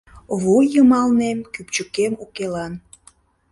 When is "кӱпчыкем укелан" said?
1.53-2.73